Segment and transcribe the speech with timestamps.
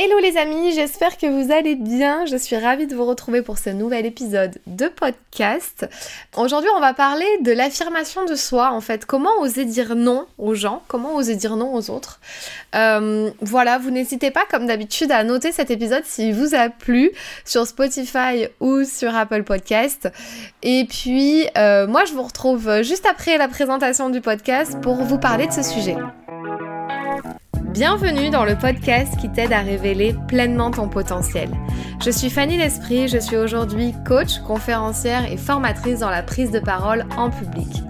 [0.00, 2.24] Hello les amis, j'espère que vous allez bien.
[2.24, 5.88] Je suis ravie de vous retrouver pour ce nouvel épisode de podcast.
[6.36, 9.06] Aujourd'hui, on va parler de l'affirmation de soi, en fait.
[9.06, 12.20] Comment oser dire non aux gens Comment oser dire non aux autres
[12.76, 17.10] euh, Voilà, vous n'hésitez pas, comme d'habitude, à noter cet épisode s'il vous a plu
[17.44, 20.08] sur Spotify ou sur Apple Podcast.
[20.62, 25.18] Et puis, euh, moi, je vous retrouve juste après la présentation du podcast pour vous
[25.18, 25.96] parler de ce sujet.
[27.72, 31.50] Bienvenue dans le podcast qui t'aide à révéler pleinement ton potentiel.
[32.02, 36.60] Je suis Fanny L'Esprit, je suis aujourd'hui coach, conférencière et formatrice dans la prise de
[36.60, 37.82] parole en public.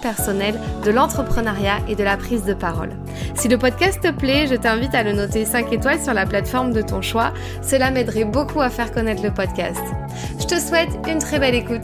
[0.00, 2.90] personnel, de l'entrepreneuriat et de la prise de parole.
[3.34, 6.72] Si le podcast te plaît, je t'invite à le noter 5 étoiles sur la plateforme
[6.72, 7.32] de ton choix.
[7.62, 9.82] Cela m'aiderait beaucoup à faire connaître le podcast.
[10.38, 11.82] Je te souhaite une très belle écoute.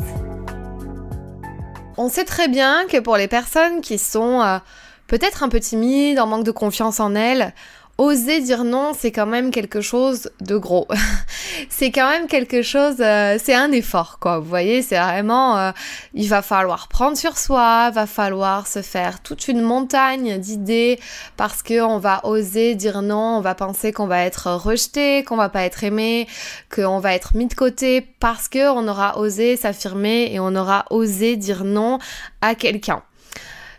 [1.97, 4.59] On sait très bien que pour les personnes qui sont euh,
[5.07, 7.55] peut-être un peu timides, en manque de confiance en elles,
[7.99, 10.89] oser dire non, c'est quand même quelque chose de gros.
[11.69, 14.39] c'est quand même quelque chose, euh, c'est un effort, quoi.
[14.39, 15.71] Vous voyez, c'est vraiment, euh,
[16.13, 20.99] il va falloir prendre sur soi, va falloir se faire toute une montagne d'idées
[21.37, 25.37] parce que on va oser dire non, on va penser qu'on va être rejeté, qu'on
[25.37, 26.27] va pas être aimé,
[26.75, 30.85] qu'on va être mis de côté parce que on aura osé s'affirmer et on aura
[30.91, 31.99] osé dire non
[32.41, 33.03] à quelqu'un.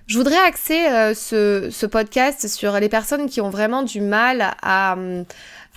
[0.08, 4.95] Je voudrais axer euh, ce, podcast sur les personnes qui ont vraiment du mal à,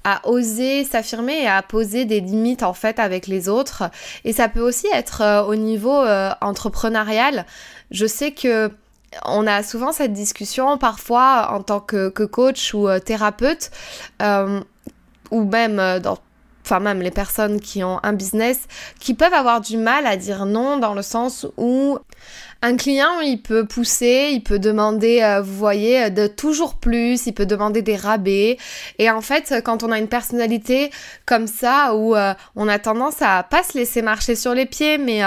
[0.05, 3.85] à oser s'affirmer et à poser des limites en fait avec les autres.
[4.25, 7.47] Et ça peut aussi être euh, au niveau euh, entrepreneurial.
[7.91, 8.71] Je sais que
[9.25, 13.71] on a souvent cette discussion parfois en tant que, coach ou thérapeute
[15.31, 16.19] ou même dans
[16.69, 18.61] enfin même les personnes qui ont un business,
[19.01, 21.99] qui peuvent avoir du mal à dire non dans le sens où
[22.61, 27.27] un client, il peut pousser, il peut demander, euh, vous voyez, euh, de toujours plus,
[27.27, 28.59] il peut demander des rabais.
[28.99, 30.91] Et en fait, quand on a une personnalité
[31.25, 34.99] comme ça, où euh, on a tendance à pas se laisser marcher sur les pieds,
[34.99, 35.21] mais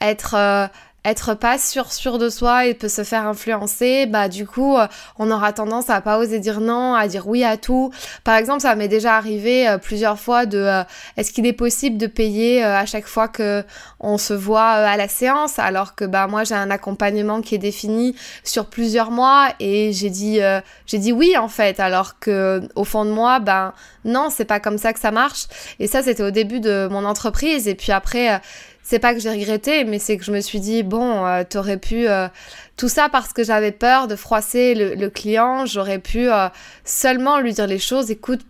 [0.00, 0.68] être
[1.06, 4.88] être pas sûr sûr de soi et peut se faire influencer, bah du coup euh,
[5.18, 7.92] on aura tendance à pas oser dire non, à dire oui à tout.
[8.24, 10.82] Par exemple, ça m'est déjà arrivé euh, plusieurs fois de euh,
[11.16, 13.64] est-ce qu'il est possible de payer à chaque fois que
[14.00, 15.60] on se voit à la séance?
[15.60, 20.10] Alors que bah moi j'ai un accompagnement qui est défini sur plusieurs mois et j'ai
[20.10, 20.40] dit
[20.86, 21.78] j'ai dit oui en fait.
[21.78, 23.72] Alors que au fond de moi ben
[24.04, 25.46] non, c'est pas comme ça que ça marche.
[25.78, 27.68] Et ça c'était au début de mon entreprise.
[27.68, 28.40] Et puis après
[28.88, 31.76] c'est pas que j'ai regretté, mais c'est que je me suis dit, bon, euh, t'aurais
[31.76, 32.06] pu...
[32.06, 32.28] Euh,
[32.76, 36.46] tout ça parce que j'avais peur de froisser le, client, j'aurais pu euh,
[36.84, 38.42] seulement lui dire les choses, écoute,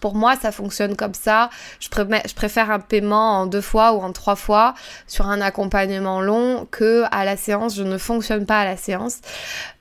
[0.00, 1.50] pour moi, ça fonctionne comme ça.
[1.80, 4.74] Je, préfère un paiement en deux fois ou en trois fois
[5.06, 7.74] sur un accompagnement long que à la séance.
[7.74, 9.18] Je ne fonctionne pas à la séance.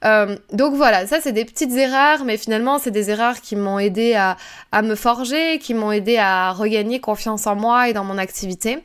[0.04, 3.80] Euh, donc voilà, ça c'est des petites erreurs, mais finalement c'est des erreurs qui m'ont
[3.80, 4.38] aidé à,
[4.72, 8.80] à me forger, qui m'ont aidé à regagner confiance en moi et dans mon activité.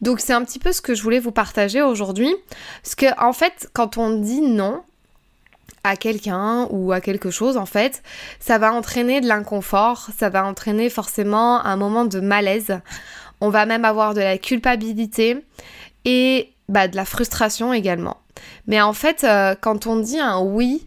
[0.00, 2.34] Donc c'est un petit peu ce que je voulais vous partager aujourd'hui.
[2.82, 4.82] Parce que en fait, quand on dit non,
[5.84, 8.02] à quelqu'un ou à quelque chose en fait,
[8.38, 12.80] ça va entraîner de l'inconfort, ça va entraîner forcément un moment de malaise.
[13.40, 15.44] On va même avoir de la culpabilité
[16.04, 18.18] et bah, de la frustration également.
[18.66, 20.86] Mais en fait, euh, quand on dit un oui,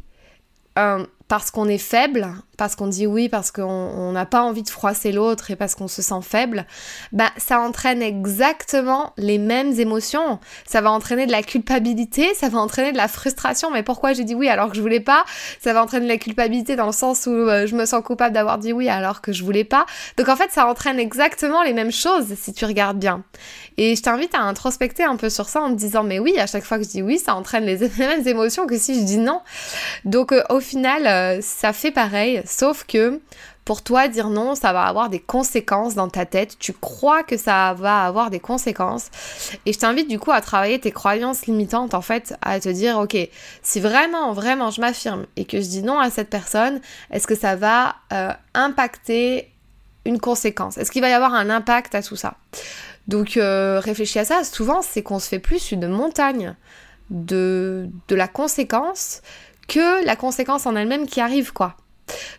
[0.78, 2.28] euh, parce qu'on est faible,
[2.58, 5.88] parce qu'on dit oui, parce qu'on n'a pas envie de froisser l'autre et parce qu'on
[5.88, 6.66] se sent faible,
[7.12, 10.40] bah ça entraîne exactement les mêmes émotions.
[10.66, 13.72] Ça va entraîner de la culpabilité, ça va entraîner de la frustration.
[13.72, 15.26] Mais pourquoi j'ai dit oui alors que je voulais pas?
[15.62, 18.34] Ça va entraîner de la culpabilité dans le sens où euh, je me sens coupable
[18.34, 19.86] d'avoir dit oui alors que je voulais pas.
[20.18, 23.24] Donc en fait, ça entraîne exactement les mêmes choses si tu regardes bien.
[23.78, 26.46] Et je t'invite à introspecter un peu sur ça en me disant mais oui, à
[26.46, 29.18] chaque fois que je dis oui, ça entraîne les mêmes émotions que si je dis
[29.18, 29.42] non.
[30.06, 33.20] Donc euh, au final, euh, ça fait pareil Sauf que
[33.66, 36.60] pour toi, dire non, ça va avoir des conséquences dans ta tête.
[36.60, 39.10] Tu crois que ça va avoir des conséquences.
[39.66, 43.00] Et je t'invite du coup à travailler tes croyances limitantes, en fait, à te dire,
[43.00, 43.18] ok,
[43.64, 46.80] si vraiment, vraiment, je m'affirme et que je dis non à cette personne,
[47.10, 49.50] est-ce que ça va euh, impacter
[50.06, 50.78] une conséquence?
[50.78, 52.36] Est-ce qu'il va y avoir un impact à tout ça?
[53.08, 54.44] Donc euh, réfléchis à ça.
[54.44, 56.56] Souvent, c'est qu'on se fait plus une montagne
[57.10, 59.22] de, de la conséquence
[59.68, 61.78] que la conséquence en elle-même qui arrive, quoi.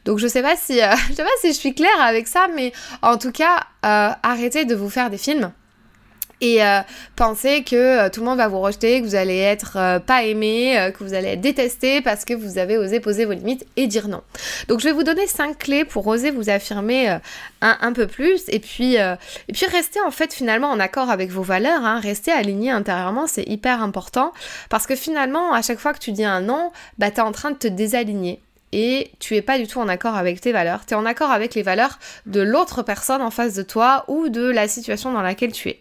[0.05, 2.73] Donc je sais je sais pas si je suis claire avec ça, mais
[3.03, 5.53] en tout cas, arrêtez de vous faire des films
[6.41, 6.81] et euh,
[7.17, 10.25] pensez que euh, tout le monde va vous rejeter, que vous allez être euh, pas
[10.25, 13.87] aimé, que vous allez être détesté parce que vous avez osé poser vos limites et
[13.87, 14.23] dire non.
[14.69, 17.19] Donc je vais vous donner cinq clés pour oser vous affirmer
[17.61, 21.43] un, peu plus et puis et puis rester en fait finalement en accord avec vos
[21.43, 24.33] valeurs, hein, rester aligné intérieurement, c'est hyper important
[24.69, 27.53] parce que finalement à chaque fois que tu dis un non, bah t'es en train
[27.53, 28.41] de te désaligner
[28.75, 31.31] et tu es pas du tout en accord avec tes valeurs, tu es en accord
[31.31, 35.23] avec les valeurs de l'autre personne en face de toi ou de la situation dans
[35.23, 35.81] laquelle tu es.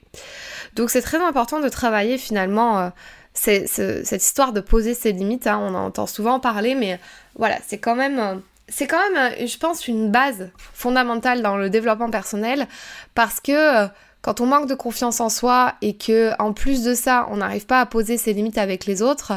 [0.75, 2.89] Donc c'est très important de travailler finalement euh,
[3.33, 5.59] cette histoire de poser ses limites, hein.
[5.59, 6.99] on en entend souvent parler, mais
[7.35, 8.19] voilà, c'est quand même...
[8.19, 8.35] Euh,
[8.69, 12.67] c'est quand même, euh, je pense, une base fondamentale dans le développement personnel
[13.13, 13.87] parce que
[14.23, 17.65] quand on manque de confiance en soi et que en plus de ça, on n'arrive
[17.65, 19.33] pas à poser ses limites avec les autres,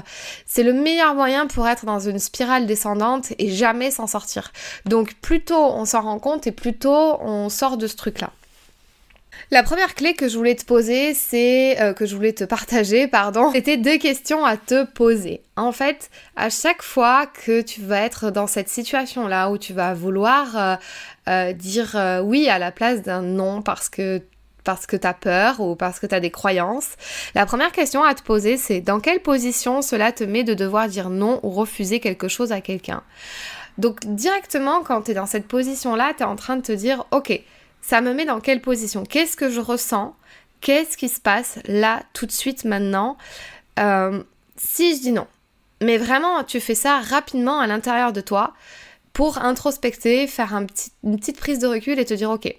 [0.46, 4.52] c'est le meilleur moyen pour être dans une spirale descendante et jamais s'en sortir.
[4.86, 8.30] Donc plus tôt on s'en rend compte et plus tôt on sort de ce truc-là.
[9.50, 13.06] La première clé que je voulais te poser, c'est euh, que je voulais te partager,
[13.08, 15.42] pardon, c'était deux questions à te poser.
[15.56, 19.94] En fait, à chaque fois que tu vas être dans cette situation-là où tu vas
[19.94, 20.76] vouloir euh,
[21.28, 24.22] euh, dire oui à la place d'un non parce que
[24.66, 26.90] parce que tu as peur ou parce que tu as des croyances.
[27.34, 30.88] La première question à te poser, c'est dans quelle position cela te met de devoir
[30.88, 33.02] dire non ou refuser quelque chose à quelqu'un?
[33.78, 37.06] Donc directement, quand tu es dans cette position-là, tu es en train de te dire,
[37.12, 37.40] ok,
[37.80, 39.04] ça me met dans quelle position?
[39.04, 40.16] Qu'est-ce que je ressens?
[40.60, 43.16] Qu'est-ce qui se passe là, tout de suite, maintenant?
[43.78, 44.22] Euh,
[44.56, 45.26] Si je dis non.
[45.80, 48.54] Mais vraiment, tu fais ça rapidement à l'intérieur de toi
[49.12, 52.54] pour introspecter, faire une petite prise de recul et te dire, ok,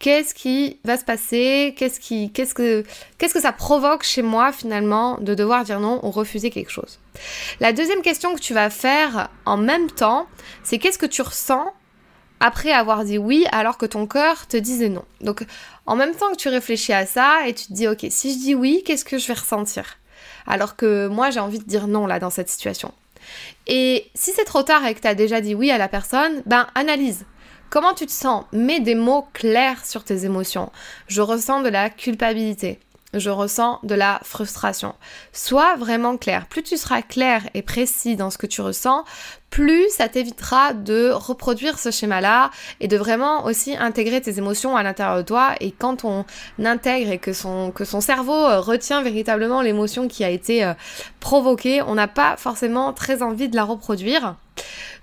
[0.00, 2.82] qu'est-ce qui va se passer Qu'est-ce que,
[3.18, 6.98] que ça provoque chez moi finalement de devoir dire non ou refuser quelque chose
[7.60, 10.26] La deuxième question que tu vas faire en même temps,
[10.64, 11.72] c'est qu'est-ce que tu ressens
[12.40, 15.04] après avoir dit oui alors que ton cœur te disait non.
[15.20, 15.44] Donc
[15.86, 18.38] en même temps que tu réfléchis à ça et tu te dis ok si je
[18.38, 19.98] dis oui qu'est-ce que je vais ressentir?
[20.46, 22.92] Alors que moi j'ai envie de dire non là dans cette situation.
[23.66, 26.42] Et si c'est trop tard et que tu as déjà dit oui à la personne,
[26.46, 27.26] ben analyse.
[27.70, 28.44] Comment tu te sens?
[28.52, 30.72] Mets des mots clairs sur tes émotions.
[31.06, 32.80] Je ressens de la culpabilité
[33.14, 34.94] je ressens de la frustration.
[35.32, 36.46] Sois vraiment clair.
[36.46, 39.04] Plus tu seras clair et précis dans ce que tu ressens,
[39.50, 44.84] plus ça t'évitera de reproduire ce schéma-là et de vraiment aussi intégrer tes émotions à
[44.84, 45.54] l'intérieur de toi.
[45.60, 46.24] Et quand on
[46.64, 50.74] intègre et que son, cerveau euh, retient véritablement l'émotion qui a été euh,
[51.18, 54.36] provoquée, on n'a pas forcément très envie de la reproduire.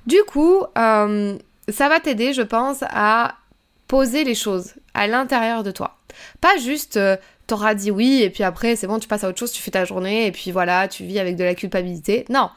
[0.05, 1.37] Du coup, euh,
[1.69, 3.35] ça va t'aider, je pense, à
[3.87, 5.97] poser les choses à l'intérieur de toi.
[6.41, 6.99] Pas juste
[7.47, 9.71] t'auras dit oui et puis après c'est bon, tu passes à autre chose, tu fais
[9.71, 12.25] ta journée et puis voilà, tu vis avec de la culpabilité.
[12.29, 12.49] Non.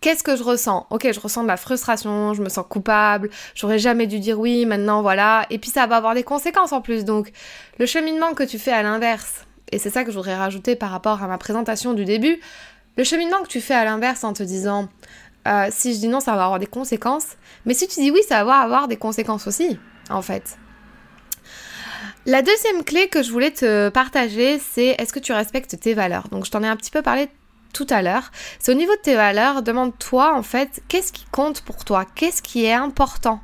[0.00, 0.86] Qu'est-ce que je ressens?
[0.90, 4.66] Ok, je ressens de la frustration, je me sens coupable, j'aurais jamais dû dire oui,
[4.66, 5.46] maintenant voilà.
[5.48, 7.06] Et puis ça va avoir des conséquences en plus.
[7.06, 7.32] Donc
[7.78, 10.90] le cheminement que tu fais à l'inverse, et c'est ça que je voudrais rajouter par
[10.90, 12.38] rapport à ma présentation du début,
[12.98, 14.88] le cheminement que tu fais à l'inverse en te disant
[15.46, 17.36] euh, si je dis non, ça va avoir des conséquences.
[17.66, 19.78] Mais si tu dis oui, ça va avoir des conséquences aussi,
[20.10, 20.58] en fait.
[22.26, 26.28] La deuxième clé que je voulais te partager, c'est est-ce que tu respectes tes valeurs?
[26.28, 27.28] Donc je t'en ai un petit peu parlé
[27.74, 28.30] tout à l'heure.
[28.58, 32.40] C'est au niveau de tes valeurs, demande-toi en fait qu'est-ce qui compte pour toi, qu'est-ce
[32.40, 33.40] qui est important?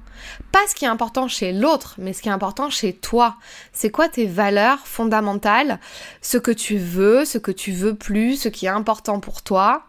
[0.52, 3.36] Pas ce qui est important chez l'autre, mais ce qui est important chez toi.
[3.72, 5.78] C'est quoi tes valeurs fondamentales,
[6.22, 9.84] ce que tu veux, ce que tu veux plus, ce qui est important pour toi.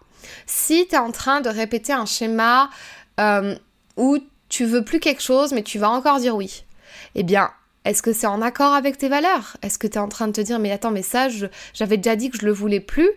[0.45, 2.69] Si tu es en train de répéter un schéma
[3.19, 3.55] euh,
[3.97, 4.17] où
[4.49, 6.63] tu veux plus quelque chose, mais tu vas encore dire oui,
[7.15, 7.51] eh bien,
[7.85, 9.57] est-ce que c'est en accord avec tes valeurs?
[9.61, 11.27] Est-ce que tu es en train de te dire mais attends mais ça
[11.73, 13.09] j'avais déjà dit que je le voulais plus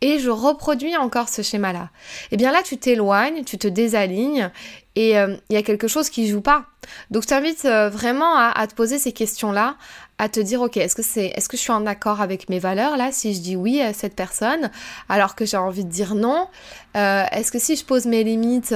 [0.00, 1.88] et je reproduis encore ce schéma-là.
[2.30, 4.50] Eh bien là tu t'éloignes, tu te désalignes
[4.96, 6.66] et euh, il y a quelque chose qui joue pas.
[7.10, 9.76] Donc je t'invite euh, vraiment à, te poser ces questions-là,
[10.18, 12.58] à te dire ok est-ce que c'est est-ce que je suis en accord avec mes
[12.58, 14.70] valeurs là si je dis oui à cette personne
[15.08, 16.48] alors que j'ai envie de dire non
[16.96, 18.74] euh, Est-ce que si je pose mes limites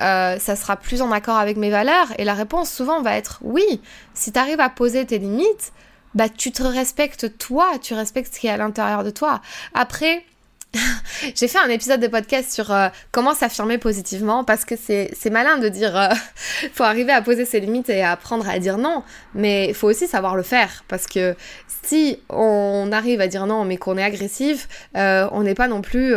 [0.00, 2.08] euh, ça sera plus en accord avec mes valeurs?
[2.18, 3.82] Et la réponse souvent va être oui.
[4.14, 5.72] Si tu arrives à poser tes limites,
[6.14, 9.40] bah tu te respectes toi, tu respectes ce qui est à l'intérieur de toi.
[9.74, 10.24] Après,
[11.34, 15.58] j'ai fait un épisode de podcast sur euh, comment s'affirmer positivement parce que c'est malin
[15.58, 16.08] de dire euh,
[16.72, 19.02] faut arriver à poser ses limites et apprendre à dire non,
[19.34, 21.36] mais il faut aussi savoir le faire parce que
[21.84, 26.14] si on arrive à dire non mais qu'on est agressif, on n'est pas non plus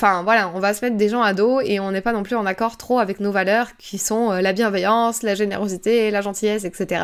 [0.00, 2.22] Enfin voilà, on va se mettre des gens à dos et on n'est pas non
[2.22, 6.20] plus en accord trop avec nos valeurs qui sont euh, la bienveillance, la générosité, la
[6.20, 7.02] gentillesse, etc.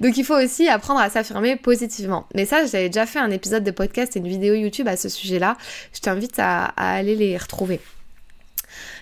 [0.00, 2.26] Donc il faut aussi apprendre à s'affirmer positivement.
[2.34, 5.08] Mais ça, j'avais déjà fait un épisode de podcast et une vidéo YouTube à ce
[5.08, 5.56] sujet-là.
[5.92, 7.80] Je t'invite à, aller les retrouver.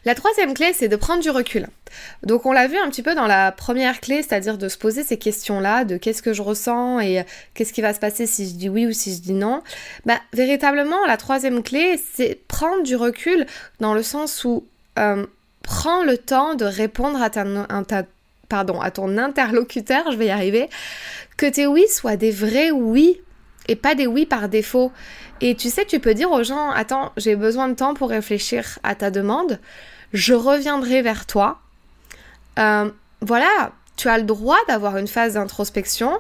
[0.04, 1.68] La troisième clé, c'est de prendre du recul.
[2.25, 5.04] Donc on l'a vu un petit peu dans la première clé, c'est-à-dire de se poser
[5.04, 8.54] ces questions-là, de qu'est-ce que je ressens et qu'est-ce qui va se passer si je
[8.54, 9.62] dis oui ou si je dis non.
[10.04, 13.47] Bah, véritablement, la troisième clé, c'est prendre du recul
[13.78, 14.64] dans le sens où
[14.99, 15.25] euh,
[15.62, 20.68] prends le temps de répondre à ton interlocuteur, je vais y arriver,
[21.37, 23.21] que tes oui soient des vrais oui
[23.69, 24.92] et pas des oui par défaut.
[25.40, 28.78] Et tu sais, tu peux dire aux gens, attends, j'ai besoin de temps pour réfléchir
[28.83, 29.59] à ta demande,
[30.12, 31.61] je reviendrai vers toi.
[32.59, 32.90] Euh,
[33.21, 36.19] voilà, tu as le droit d'avoir une phase d'introspection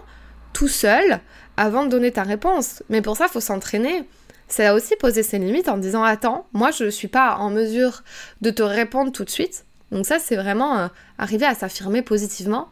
[0.52, 1.20] tout seul
[1.56, 2.82] avant de donner ta réponse.
[2.88, 4.04] Mais pour ça, il faut s'entraîner.
[4.48, 8.02] C'est aussi poser ses limites en disant, attends, moi, je ne suis pas en mesure
[8.40, 9.64] de te répondre tout de suite.
[9.90, 12.68] Donc ça, c'est vraiment euh, arriver à s'affirmer positivement.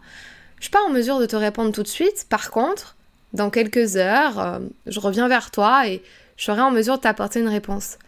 [0.56, 2.26] Je suis pas en mesure de te répondre tout de suite.
[2.28, 2.96] Par contre,
[3.32, 6.02] dans quelques heures, euh, je reviens vers toi et
[6.36, 7.98] je serai en mesure de t'apporter une réponse.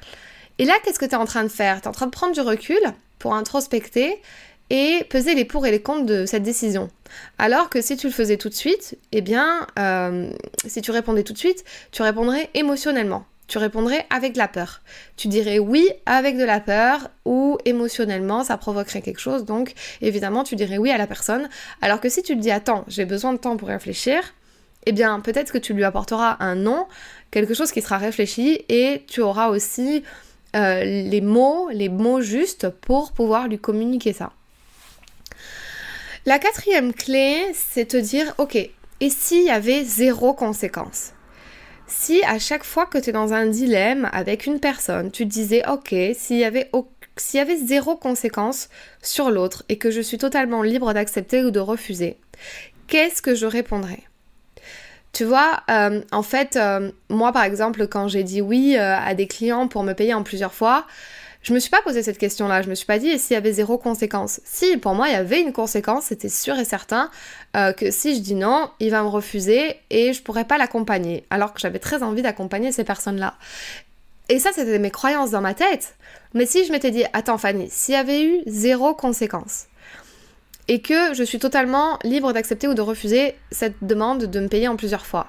[0.58, 1.80] Et là, qu'est-ce que tu es en train de faire?
[1.80, 2.80] Tu es en train de prendre du recul
[3.18, 4.20] pour introspecter
[4.70, 6.88] et peser les pour et les contre de cette décision.
[7.38, 10.30] Alors que si tu le faisais tout de suite, eh bien, euh,
[10.66, 13.26] si tu répondais tout de suite, tu répondrais émotionnellement.
[13.48, 14.80] Tu répondrais avec de la peur.
[15.16, 19.44] Tu dirais oui avec de la peur ou émotionnellement ça provoquerait quelque chose.
[19.44, 21.50] Donc évidemment tu dirais oui à la personne.
[21.82, 24.22] Alors que si tu te dis attends j'ai besoin de temps pour réfléchir,
[24.86, 26.86] eh bien peut-être que tu lui apporteras un non,
[27.30, 30.02] quelque chose qui sera réfléchi et tu auras aussi
[30.54, 34.32] euh, les mots, les mots justes pour pouvoir lui communiquer ça.
[36.26, 41.12] La quatrième clé, c'est te dire, ok, et s'il y avait zéro conséquence?
[41.88, 45.32] Si à chaque fois que tu es dans un dilemme avec une personne, tu te
[45.32, 46.70] disais, ok, s'il y avait
[47.16, 48.68] s'il y avait zéro conséquence
[49.02, 52.16] sur l'autre et que je suis totalement libre d'accepter ou de refuser,
[52.86, 54.02] qu'est-ce que je répondrais?
[55.12, 59.14] Tu vois, euh, en fait, euh, moi par exemple, quand j'ai dit oui euh, à
[59.14, 60.86] des clients pour me payer en plusieurs fois,
[61.42, 62.62] je me suis pas posé cette question-là.
[62.62, 64.40] Je me suis pas dit et s'il y avait zéro conséquence?
[64.44, 67.10] Si, pour moi, il y avait une conséquence, c'était sûr et certain
[67.52, 71.24] que si je dis non, il va me refuser et je pourrais pas l'accompagner.
[71.30, 73.34] Alors que j'avais très envie d'accompagner ces personnes-là.
[74.28, 75.96] Et ça, c'était mes croyances dans ma tête.
[76.32, 79.66] Mais si je m'étais dit, attends Fanny, s'il y avait eu zéro conséquence,
[80.68, 84.68] et que je suis totalement libre d'accepter ou de refuser cette demande de me payer
[84.68, 85.26] en plusieurs fois.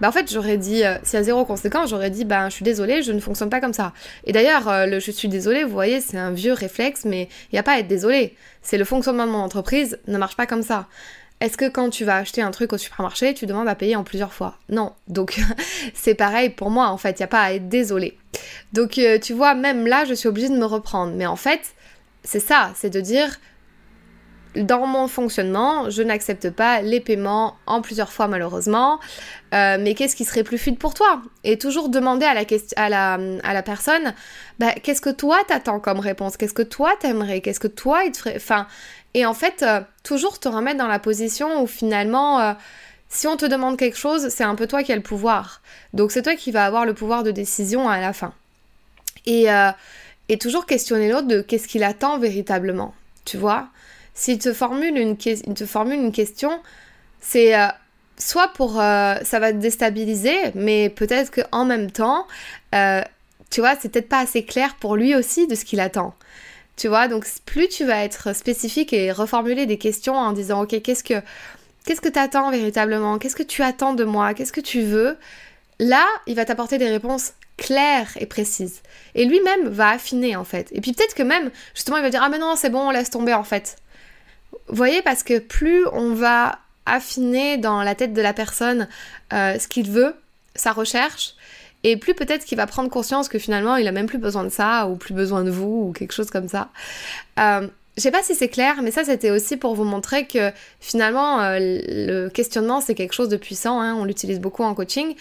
[0.00, 2.54] Bah en fait j'aurais dit, euh, s'il y a zéro conséquence, j'aurais dit bah je
[2.54, 3.92] suis désolée, je ne fonctionne pas comme ça.
[4.24, 7.54] Et d'ailleurs euh, le je suis désolée, vous voyez, c'est un vieux réflexe, mais il
[7.54, 8.34] n'y a pas à être désolé.
[8.60, 10.86] C'est le fonctionnement de mon entreprise ne marche pas comme ça.
[11.40, 14.04] Est-ce que quand tu vas acheter un truc au supermarché, tu demandes à payer en
[14.04, 14.58] plusieurs fois?
[14.68, 14.92] Non.
[15.08, 15.40] Donc
[15.94, 18.18] c'est pareil pour moi en fait, il n'y a pas à être désolé.
[18.74, 21.14] Donc euh, tu vois, même là je suis obligée de me reprendre.
[21.14, 21.74] Mais en fait,
[22.22, 23.38] c'est ça, c'est de dire
[24.56, 28.98] dans mon fonctionnement, je n'accepte pas les paiements en plusieurs fois malheureusement.
[29.54, 31.22] Euh, mais qu'est-ce qui serait plus fluide pour toi?
[31.44, 32.34] Et toujours demander à
[32.88, 34.14] la, personne,
[34.58, 36.36] bah, qu'est-ce que toi t'attends comme réponse?
[36.36, 37.40] Qu'est-ce que toi t'aimerais?
[37.40, 38.36] Qu'est-ce que toi il te ferait?
[38.36, 38.66] Enfin,
[39.14, 42.52] et en fait, euh, toujours te remettre dans la position où finalement, euh,
[43.08, 45.62] si on te demande quelque chose, c'est un peu toi qui as le pouvoir.
[45.92, 48.32] Donc c'est toi qui vas avoir le pouvoir de décision à la fin.
[49.26, 49.46] Et,
[50.28, 52.94] et toujours questionner l'autre de qu'est-ce qu'il attend véritablement.
[53.24, 53.68] Tu vois?
[54.16, 55.16] S'il te formule une,
[56.10, 56.50] question,
[57.20, 57.66] c'est euh,
[58.16, 58.80] soit pour...
[58.80, 62.26] Euh, ça va te déstabiliser, mais peut-être qu'en même temps,
[62.74, 63.02] euh,
[63.50, 66.14] tu vois, c'est peut-être pas assez clair pour lui aussi de ce qu'il attend.
[66.76, 70.80] Tu vois, donc plus tu vas être spécifique et reformuler des questions en disant, ok,
[70.82, 71.20] qu'est-ce que...
[71.84, 73.18] Qu'est-ce que tu attends véritablement?
[73.18, 74.34] Qu'est-ce que tu attends de moi?
[74.34, 75.16] Qu'est-ce que tu veux?
[75.78, 78.82] Là, il va t'apporter des réponses claires et précises.
[79.14, 80.68] Et lui-même va affiner en fait.
[80.72, 83.10] Et puis peut-être que même, justement, il va dire Ah mais non, c'est bon, laisse
[83.10, 83.76] tomber en fait.
[84.68, 88.88] Vous voyez, parce que plus on va affiner dans la tête de la personne
[89.32, 90.14] euh, ce qu'il veut,
[90.54, 91.34] sa recherche,
[91.82, 94.48] et plus peut-être qu'il va prendre conscience que finalement il a même plus besoin de
[94.48, 96.70] ça, ou plus besoin de vous, ou quelque chose comme ça.
[97.38, 100.52] Euh, je sais pas si c'est clair, mais ça c'était aussi pour vous montrer que
[100.80, 105.14] finalement euh, le questionnement c'est quelque chose de puissant, hein, on l'utilise beaucoup en coaching.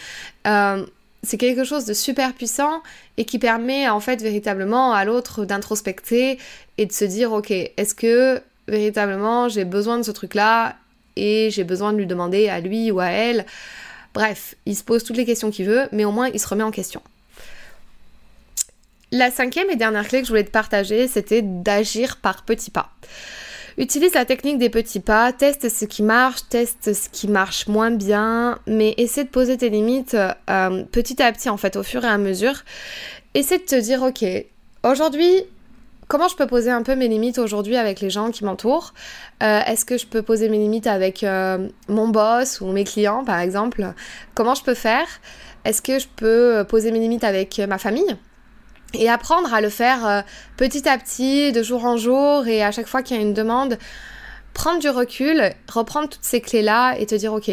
[0.48, 0.86] Euh,
[1.26, 2.82] c'est quelque chose de super puissant
[3.18, 6.38] et qui permet en fait véritablement à l'autre d'introspecter
[6.78, 10.76] et de se dire ok, est-ce que véritablement j'ai besoin de ce truc-là
[11.16, 13.46] et j'ai besoin de lui demander à lui ou à elle?
[14.14, 16.64] Bref, il se pose toutes les questions qu'il veut, mais au moins il se remet
[16.64, 17.02] en question.
[19.12, 22.92] La cinquième et dernière clé que je voulais te partager, c'était d'agir par petits pas.
[23.78, 27.92] Utilise la technique des petits pas, teste ce qui marche, teste ce qui marche moins
[27.92, 30.16] bien, mais essaie de poser tes limites
[30.50, 32.64] euh, petit à petit en fait, au fur et à mesure.
[33.34, 34.24] Essaie de te dire, ok,
[34.84, 35.44] aujourd'hui,
[36.08, 38.94] comment je peux poser un peu mes limites aujourd'hui avec les gens qui m'entourent?
[39.44, 43.26] Euh, Est-ce que je peux poser mes limites avec euh, mon boss ou mes clients
[43.26, 43.94] par exemple?
[44.36, 45.08] Comment je peux faire?
[45.66, 48.16] Est-ce que je peux poser mes limites avec ma famille?
[49.00, 50.22] Et apprendre à le faire euh,
[50.58, 53.34] petit à petit, de jour en jour, et à chaque fois qu'il y a une
[53.34, 53.78] demande,
[54.54, 57.52] prendre du recul, reprendre toutes ces clés-là et te dire, ok,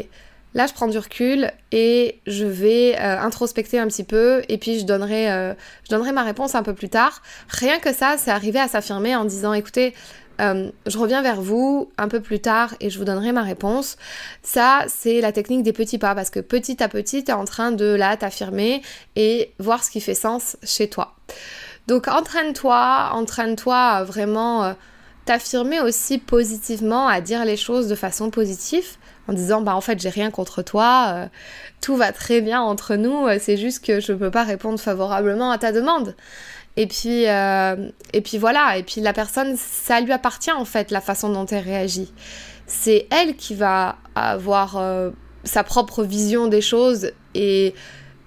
[0.55, 4.79] là je prends du recul et je vais euh, introspecter un petit peu, et puis
[4.79, 7.23] je donnerai, euh, je donnerai ma réponse un peu plus tard.
[7.49, 9.95] Rien que ça, c'est arriver à s'affirmer en disant, écoutez,
[10.41, 13.97] euh, je reviens vers vous un peu plus tard et je vous donnerai ma réponse.
[14.43, 17.45] Ça, c'est la technique des petits pas parce que petit à petit, tu es en
[17.45, 18.83] train de là t'affirmer
[19.17, 21.15] et voir ce qui fait sens chez toi.
[21.87, 24.73] Donc entraîne-toi, entraîne-toi vraiment euh,
[25.25, 28.87] t'affirmer aussi positivement, à dire les choses de façon positive
[29.29, 31.27] en disant bah en fait j'ai rien contre toi, euh,
[31.81, 35.51] tout va très bien entre nous, c'est juste que je ne peux pas répondre favorablement
[35.51, 36.17] à ta demande.
[36.77, 40.91] Et puis, euh, et puis voilà, et puis la personne, ça lui appartient en fait,
[40.91, 42.13] la façon dont elle réagit.
[42.67, 45.11] C'est elle qui va avoir euh,
[45.45, 47.75] sa propre vision des choses et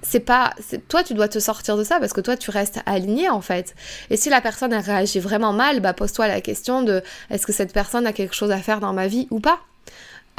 [0.01, 0.53] c'est pas
[0.87, 3.73] toi tu dois te sortir de ça parce que toi tu restes aligné en fait
[4.11, 7.53] et si la personne elle réagit vraiment mal bah pose-toi la question de est-ce que
[7.53, 9.59] cette personne a quelque chose à faire dans ma vie ou pas?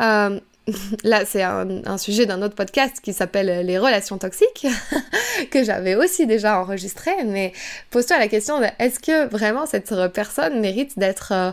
[0.00, 0.38] Euh,
[1.04, 4.66] là c'est un, sujet d'un autre podcast qui s'appelle les relations toxiques,
[5.50, 7.52] que j'avais aussi déjà enregistré, mais
[7.90, 11.52] pose-toi la question est-ce que vraiment cette personne mérite d'être euh,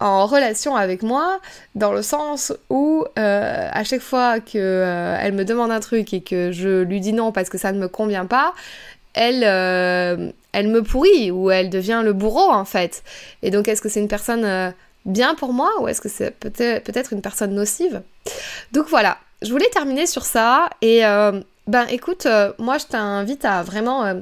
[0.00, 1.40] en relation avec moi
[1.74, 6.14] dans le sens où euh, à chaque fois que euh, elle me demande un truc
[6.14, 8.54] et que je lui dis non parce que ça ne me convient pas,
[9.12, 13.04] elle, elle me pourrit ou elle devient le bourreau en fait.
[13.42, 14.74] Et donc est-ce que c'est une personne
[15.04, 18.02] bien pour moi ou est-ce que c'est peut-être peut une personne nocive?
[18.72, 23.44] Donc voilà, je voulais terminer sur ça et euh, ben écoute, euh, moi je t'invite
[23.44, 24.14] à vraiment euh,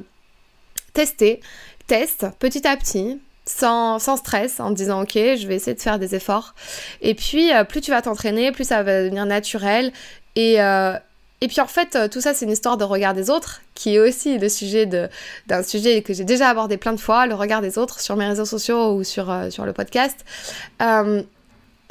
[0.93, 1.41] tester,
[1.87, 3.21] teste petit à petit.
[3.45, 6.55] Sans, sans, stress, en disant ok, je vais essayer de faire des efforts.
[7.01, 9.93] Et puis, plus tu vas t'entraîner, plus ça va devenir naturel.
[10.37, 10.59] Et,
[11.43, 13.97] et puis en fait, euh, tout ça, c'est une histoire de regard des autres, qui
[13.97, 17.61] est aussi le sujet d'un sujet que j'ai déjà abordé plein de fois, le regard
[17.61, 20.25] des autres sur mes réseaux sociaux ou sur, euh, sur le podcast.
[20.81, 21.21] Euh,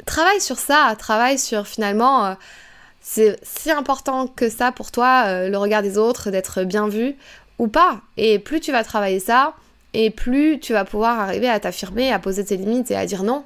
[0.06, 2.34] travaille sur ça, travaille sur finalement,
[3.02, 7.14] c'est si important que ça pour toi, le regard des autres, d'être bien vu
[7.58, 8.00] ou pas.
[8.16, 9.52] Et plus tu vas travailler ça,
[9.92, 13.22] et plus tu vas pouvoir arriver à t'affirmer, à poser tes limites et à dire
[13.22, 13.44] non.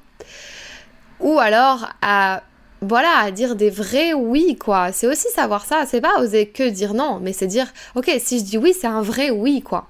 [1.18, 2.44] Ou alors à
[2.80, 4.92] voilà, dire des vrais oui, quoi.
[4.92, 5.84] C'est aussi savoir ça.
[5.86, 8.86] C'est pas oser que dire non, mais c'est dire, ok, si je dis oui, c'est
[8.86, 9.88] un vrai oui, quoi.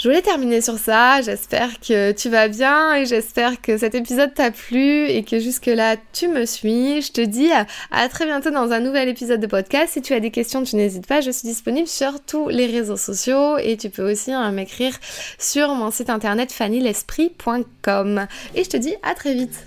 [0.00, 1.20] Je voulais terminer sur ça.
[1.20, 5.96] J'espère que tu vas bien et j'espère que cet épisode t'a plu et que jusque-là
[6.14, 7.02] tu me suis.
[7.02, 9.92] Je te dis à, très bientôt dans un nouvel épisode de podcast.
[9.92, 11.20] Si tu as des questions, tu n'hésites pas.
[11.20, 14.94] Je suis disponible sur tous les réseaux sociaux et tu peux aussi hein, m'écrire
[15.38, 18.26] sur mon site internet fannylesprit.com.
[18.54, 19.66] Et je te dis à très vite.